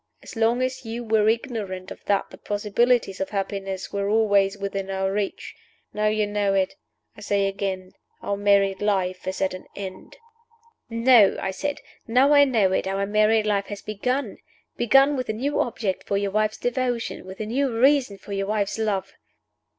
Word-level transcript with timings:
As 0.23 0.35
long 0.35 0.63
as 0.63 0.83
you 0.83 1.03
were 1.03 1.29
ignorant 1.29 1.91
of 1.91 2.03
that 2.05 2.31
the 2.31 2.37
possibilities 2.39 3.21
of 3.21 3.29
happiness 3.29 3.93
were 3.93 4.09
always 4.09 4.57
within 4.57 4.89
our 4.89 5.11
reach. 5.11 5.53
Now 5.93 6.07
you 6.07 6.25
know 6.25 6.55
it, 6.55 6.75
I 7.15 7.21
say 7.21 7.45
again 7.47 7.93
our 8.23 8.35
married 8.35 8.81
life 8.81 9.27
is 9.27 9.43
at 9.43 9.53
an 9.53 9.67
end." 9.75 10.17
"No," 10.89 11.37
I 11.39 11.51
said. 11.51 11.81
"Now 12.07 12.33
I 12.33 12.45
know 12.45 12.71
it, 12.71 12.87
our 12.87 13.05
married 13.05 13.45
life 13.45 13.67
has 13.67 13.83
begun 13.83 14.39
begun 14.75 15.15
with 15.15 15.29
a 15.29 15.33
new 15.33 15.59
object 15.59 16.05
for 16.07 16.17
your 16.17 16.31
wife's 16.31 16.57
devotion, 16.57 17.23
with 17.23 17.39
a 17.39 17.45
new 17.45 17.71
reason 17.79 18.17
for 18.17 18.33
your 18.33 18.47
wife's 18.47 18.79
love!" 18.79 19.13